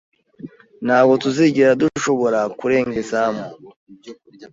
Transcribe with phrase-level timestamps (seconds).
[0.85, 3.45] Ntabwo tuzigera dushobora kurenga izamu